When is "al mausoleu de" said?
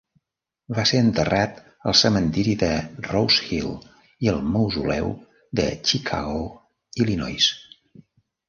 4.33-5.69